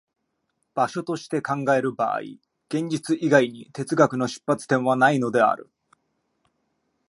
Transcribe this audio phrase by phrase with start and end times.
[0.73, 2.21] 場所として考える場合、
[2.69, 5.69] 現実以外に哲学の出発点はないのである。